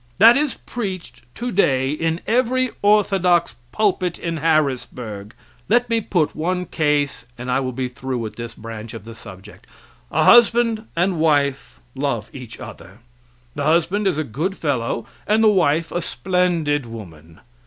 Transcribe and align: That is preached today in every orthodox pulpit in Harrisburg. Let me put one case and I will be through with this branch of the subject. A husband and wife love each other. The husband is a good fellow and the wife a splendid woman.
That 0.17 0.35
is 0.35 0.55
preached 0.55 1.21
today 1.35 1.91
in 1.91 2.21
every 2.25 2.71
orthodox 2.81 3.53
pulpit 3.71 4.17
in 4.17 4.37
Harrisburg. 4.37 5.35
Let 5.69 5.91
me 5.91 6.01
put 6.01 6.35
one 6.35 6.65
case 6.65 7.27
and 7.37 7.51
I 7.51 7.59
will 7.59 7.71
be 7.71 7.87
through 7.87 8.17
with 8.17 8.35
this 8.35 8.55
branch 8.55 8.95
of 8.95 9.03
the 9.03 9.13
subject. 9.13 9.67
A 10.09 10.23
husband 10.23 10.87
and 10.95 11.19
wife 11.19 11.79
love 11.93 12.31
each 12.33 12.59
other. 12.59 12.97
The 13.53 13.65
husband 13.65 14.07
is 14.07 14.17
a 14.17 14.23
good 14.23 14.57
fellow 14.57 15.05
and 15.27 15.43
the 15.43 15.49
wife 15.49 15.91
a 15.91 16.01
splendid 16.01 16.87
woman. 16.87 17.39